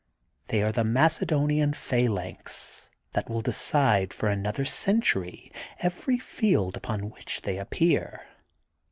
[0.47, 7.43] They are the Macedonian phalanx that will decide for another century every field upon which
[7.43, 8.23] they will appear.